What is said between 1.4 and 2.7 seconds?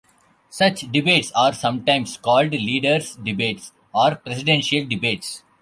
sometimes called